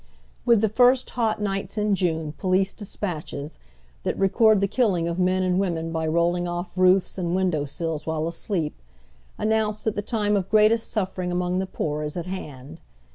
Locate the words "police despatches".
2.31-3.59